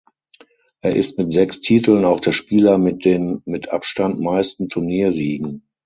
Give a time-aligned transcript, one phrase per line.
[0.79, 5.67] Er ist mit sechs Titeln auch der Spieler mit den mit Abstand meisten Turniersiegen.